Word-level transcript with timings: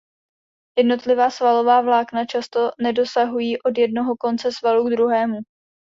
Jednotlivá 0.77 1.29
svalová 1.29 1.81
vlákna 1.81 2.25
často 2.25 2.71
nedosahují 2.81 3.61
od 3.61 3.77
jednoho 3.77 4.15
konce 4.17 4.51
svalu 4.51 4.85
k 4.85 4.89
druhému. 4.89 5.37